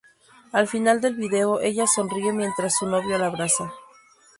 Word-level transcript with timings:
Al 0.51 0.67
final 0.67 0.99
del 0.99 1.13
vídeo 1.13 1.59
ella 1.59 1.85
sonríe 1.85 2.33
mientras 2.33 2.75
su 2.75 2.87
novio 2.87 3.19
la 3.19 3.27
abraza. 3.27 3.71